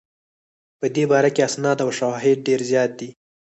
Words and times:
په 0.79 0.85
دې 0.95 1.03
باره 1.11 1.29
کې 1.35 1.45
اسناد 1.49 1.77
او 1.85 1.89
شواهد 1.97 2.37
ډېر 2.47 2.59
زیات 2.71 2.91
دي. 2.99 3.09